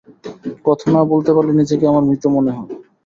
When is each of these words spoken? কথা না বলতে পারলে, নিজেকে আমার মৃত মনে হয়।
কথা 0.65 0.85
না 0.93 1.01
বলতে 1.11 1.31
পারলে, 1.35 1.51
নিজেকে 1.53 1.85
আমার 1.87 2.03
মৃত 2.09 2.23
মনে 2.35 2.51
হয়। 2.51 2.69